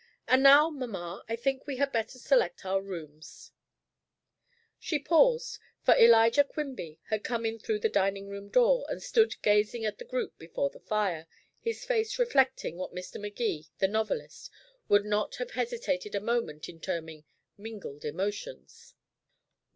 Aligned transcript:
"And 0.27 0.41
now, 0.41 0.71
mamma, 0.71 1.23
I 1.29 1.35
think 1.35 1.67
we 1.67 1.77
had 1.77 1.91
better 1.91 2.17
select 2.17 2.65
our 2.65 2.81
rooms" 2.81 3.51
She 4.79 4.97
paused. 4.97 5.59
For 5.85 5.95
Elijah 5.95 6.43
Quimby 6.43 6.99
had 7.09 7.23
come 7.23 7.45
in 7.45 7.59
through 7.59 7.81
the 7.81 7.87
dining 7.87 8.27
room 8.27 8.49
door, 8.49 8.87
and 8.89 8.99
stood 9.03 9.39
gazing 9.43 9.85
at 9.85 9.99
the 9.99 10.03
group 10.03 10.39
before 10.39 10.71
the 10.71 10.79
fire, 10.79 11.27
his 11.59 11.85
face 11.85 12.17
reflecting 12.17 12.77
what 12.77 12.95
Mr. 12.95 13.21
Magee, 13.21 13.67
the 13.77 13.87
novelist, 13.87 14.49
would 14.89 15.05
not 15.05 15.35
have 15.35 15.51
hesitated 15.51 16.15
a 16.15 16.19
moment 16.19 16.67
in 16.67 16.79
terming 16.79 17.23
"mingled 17.55 18.03
emotions". 18.03 18.95